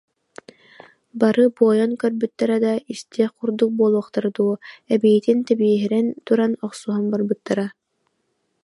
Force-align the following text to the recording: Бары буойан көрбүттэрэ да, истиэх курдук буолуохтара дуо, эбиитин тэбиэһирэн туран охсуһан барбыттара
Бары 1.23 1.43
буойан 1.59 1.91
көрбүттэрэ 2.03 2.57
да, 2.65 2.73
истиэх 2.93 3.29
курдук 3.39 3.69
буолуохтара 3.79 4.29
дуо, 4.37 4.53
эбиитин 4.93 5.39
тэбиэһирэн 5.47 6.07
туран 6.25 6.53
охсуһан 6.67 7.03
барбыттара 7.13 7.65